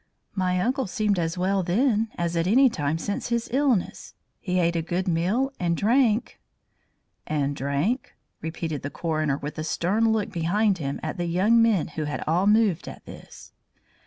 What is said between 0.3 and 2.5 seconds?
"My uncle seemed as well then as at